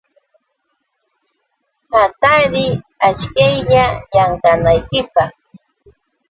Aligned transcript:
Hatariy 1.91 2.71
achiklaylla 3.07 3.83
llamkanaykipaq. 4.13 5.31